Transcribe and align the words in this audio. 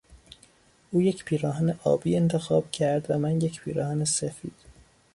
او 0.91 1.01
یک 1.01 1.25
پیراهن 1.25 1.79
آبی 1.83 2.15
انتخاب 2.15 2.71
کرد 2.71 3.11
و 3.11 3.17
من 3.17 3.41
یک 3.41 3.61
پیراهن 3.61 4.05
سفید. 4.05 4.55